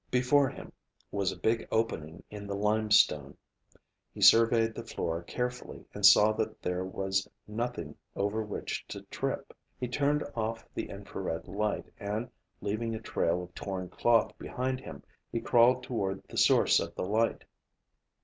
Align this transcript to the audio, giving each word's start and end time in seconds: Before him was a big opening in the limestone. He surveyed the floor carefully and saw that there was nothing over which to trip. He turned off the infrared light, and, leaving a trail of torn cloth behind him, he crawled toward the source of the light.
Before 0.09 0.49
him 0.49 0.71
was 1.11 1.31
a 1.31 1.37
big 1.37 1.67
opening 1.71 2.23
in 2.31 2.47
the 2.47 2.55
limestone. 2.55 3.37
He 4.11 4.19
surveyed 4.19 4.73
the 4.73 4.83
floor 4.83 5.21
carefully 5.21 5.85
and 5.93 6.03
saw 6.03 6.31
that 6.31 6.59
there 6.59 6.83
was 6.83 7.27
nothing 7.47 7.95
over 8.15 8.41
which 8.41 8.83
to 8.87 9.03
trip. 9.11 9.55
He 9.79 9.87
turned 9.87 10.23
off 10.35 10.65
the 10.73 10.89
infrared 10.89 11.47
light, 11.47 11.85
and, 11.99 12.31
leaving 12.61 12.95
a 12.95 12.99
trail 12.99 13.43
of 13.43 13.53
torn 13.53 13.89
cloth 13.89 14.35
behind 14.39 14.79
him, 14.79 15.03
he 15.31 15.39
crawled 15.39 15.83
toward 15.83 16.23
the 16.27 16.35
source 16.35 16.79
of 16.79 16.95
the 16.95 17.05
light. 17.05 17.43